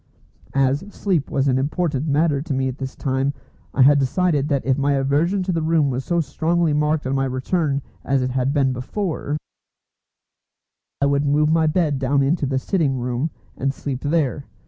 As 0.55 0.79
sleep 0.89 1.29
was 1.29 1.47
an 1.47 1.59
important 1.59 2.07
matter 2.07 2.41
to 2.41 2.55
me 2.55 2.67
at 2.67 2.79
this 2.79 2.95
time, 2.95 3.35
I 3.71 3.83
had 3.83 3.99
decided 3.99 4.49
that 4.49 4.65
if 4.65 4.75
my 4.75 4.93
aversion 4.93 5.43
to 5.43 5.51
the 5.51 5.61
room 5.61 5.91
was 5.91 6.03
so 6.03 6.19
strongly 6.19 6.73
marked 6.73 7.05
on 7.05 7.13
my 7.13 7.25
return 7.25 7.83
as 8.03 8.23
it 8.23 8.31
had 8.31 8.51
been 8.51 8.73
before, 8.73 9.37
I 11.01 11.05
would 11.05 11.23
move 11.27 11.51
my 11.51 11.67
bed 11.67 11.99
down 11.99 12.23
into 12.23 12.47
the 12.47 12.57
sitting 12.57 12.97
room, 12.97 13.29
and 13.55 13.71
sleep 13.71 14.01
there. 14.01 14.47